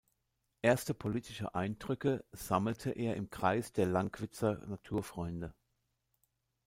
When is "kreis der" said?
3.29-3.85